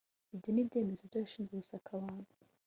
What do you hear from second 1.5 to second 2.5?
gusaka abantu